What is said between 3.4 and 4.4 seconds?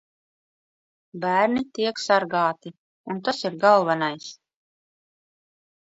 ir galvenais.